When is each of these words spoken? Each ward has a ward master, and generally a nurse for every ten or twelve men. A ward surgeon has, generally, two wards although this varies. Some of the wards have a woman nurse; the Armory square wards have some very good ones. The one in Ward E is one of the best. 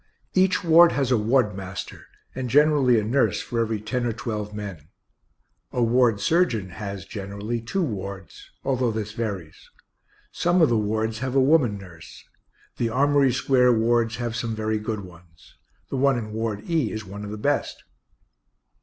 Each 0.33 0.63
ward 0.63 0.93
has 0.93 1.11
a 1.11 1.17
ward 1.17 1.55
master, 1.55 2.07
and 2.33 2.49
generally 2.49 2.99
a 2.99 3.03
nurse 3.03 3.39
for 3.39 3.59
every 3.59 3.79
ten 3.79 4.03
or 4.07 4.11
twelve 4.13 4.51
men. 4.51 4.87
A 5.71 5.83
ward 5.83 6.19
surgeon 6.19 6.69
has, 6.69 7.05
generally, 7.05 7.61
two 7.61 7.83
wards 7.83 8.49
although 8.63 8.89
this 8.89 9.11
varies. 9.11 9.69
Some 10.31 10.59
of 10.59 10.69
the 10.69 10.75
wards 10.75 11.19
have 11.19 11.35
a 11.35 11.39
woman 11.39 11.77
nurse; 11.77 12.23
the 12.77 12.89
Armory 12.89 13.31
square 13.31 13.71
wards 13.71 14.15
have 14.15 14.35
some 14.35 14.55
very 14.55 14.79
good 14.79 15.01
ones. 15.01 15.55
The 15.91 15.97
one 15.97 16.17
in 16.17 16.33
Ward 16.33 16.67
E 16.67 16.91
is 16.91 17.05
one 17.05 17.23
of 17.23 17.29
the 17.29 17.37
best. 17.37 17.83